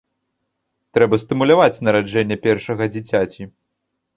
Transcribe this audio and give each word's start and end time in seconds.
Трэба 0.97 1.19
стымуляваць 1.25 1.83
нараджэнне 1.89 2.37
першага 2.47 2.83
дзіцяці. 2.95 3.41